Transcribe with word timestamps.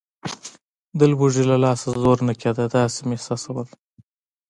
د 0.97 0.99
لوږې 1.11 1.43
له 1.51 1.57
لاسه 1.63 1.87
زور 2.01 2.17
نه 2.27 2.33
کېده، 2.41 2.65
داسې 2.75 2.99
مې 3.07 3.15
احساسول. 3.17 3.67